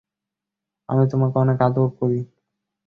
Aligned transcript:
আমি 0.89 1.03
তোমাকে 1.11 1.35
অনেক 1.39 1.57
আদর 1.67 1.87
করি। 1.99 2.19